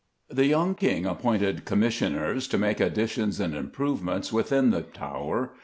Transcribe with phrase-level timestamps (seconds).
[0.31, 5.51] The young King appointed Commissioners to make additions and improvements within the Tower.